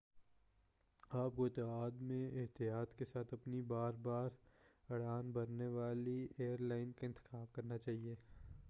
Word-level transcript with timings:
آپ 1.11 1.35
کو 1.35 1.45
اتحاد 1.45 2.01
میں 2.01 2.31
احتیاط 2.41 2.95
کے 2.95 3.05
ساتھ 3.05 3.33
اپنی 3.33 3.61
بار 3.67 3.93
بار 4.01 4.29
اڑان 4.89 5.31
بھرنے 5.31 5.67
والی 5.67 6.27
ایر 6.37 6.61
لائن 6.61 6.91
کا 6.91 7.05
انتخاب 7.05 7.53
کرنا 7.53 7.77
چاہیے 7.77 8.15